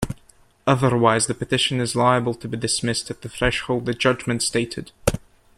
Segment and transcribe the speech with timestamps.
[0.65, 4.91] Otherwise the petition is liable to be dismissed at the threshold, the judgment stated.